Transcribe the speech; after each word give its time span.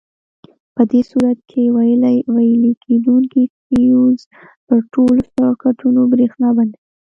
په 0.75 0.81
دې 0.91 1.01
صورت 1.11 1.39
کې 1.49 1.61
ویلې 2.35 2.71
کېدونکي 2.83 3.43
فیوز 3.65 4.19
پر 4.67 4.79
ټولو 4.93 5.21
سرکټونو 5.33 6.01
برېښنا 6.11 6.49
بندوي. 6.57 6.83